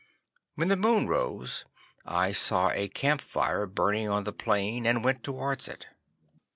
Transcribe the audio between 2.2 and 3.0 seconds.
saw a